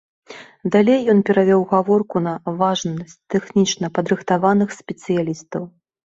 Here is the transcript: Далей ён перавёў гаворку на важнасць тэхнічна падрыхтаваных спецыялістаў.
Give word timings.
Далей 0.75 1.01
ён 1.11 1.19
перавёў 1.29 1.61
гаворку 1.73 2.21
на 2.27 2.33
важнасць 2.61 3.13
тэхнічна 3.33 3.91
падрыхтаваных 3.97 4.73
спецыялістаў. 4.79 5.63